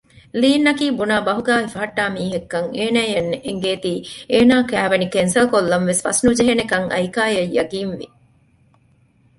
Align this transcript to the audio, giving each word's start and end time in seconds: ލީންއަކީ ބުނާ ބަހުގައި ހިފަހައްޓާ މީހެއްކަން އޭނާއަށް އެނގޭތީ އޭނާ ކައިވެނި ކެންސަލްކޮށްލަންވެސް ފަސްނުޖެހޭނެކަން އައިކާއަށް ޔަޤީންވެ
ލީންއަކީ 0.41 0.85
ބުނާ 0.97 1.15
ބަހުގައި 1.25 1.61
ހިފަހައްޓާ 1.63 2.03
މީހެއްކަން 2.15 2.69
އޭނާއަށް 2.77 3.31
އެނގޭތީ 3.45 3.93
އޭނާ 4.31 4.55
ކައިވެނި 4.71 5.07
ކެންސަލްކޮށްލަންވެސް 5.13 6.03
ފަސްނުޖެހޭނެކަން 6.05 6.87
އައިކާއަށް 6.93 7.53
ޔަޤީންވެ 7.57 8.07